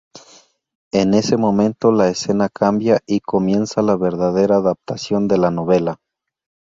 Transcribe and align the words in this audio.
En 0.91 1.13
ese 1.13 1.37
momento 1.37 1.91
la 1.91 2.09
escena 2.09 2.49
cambia 2.49 3.01
y 3.05 3.19
comienza 3.19 3.83
la 3.83 3.95
verdadera 3.95 4.55
adaptación 4.55 5.27
de 5.27 5.37
la 5.37 5.51
novela. 5.51 5.99